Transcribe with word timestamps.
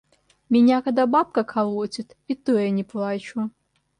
–Меня 0.49 0.81
когда 0.81 1.05
бабка 1.05 1.43
колотит, 1.43 2.17
и 2.27 2.33
то 2.33 2.53
я 2.57 2.71
не 2.71 2.83
плачу! 2.83 3.51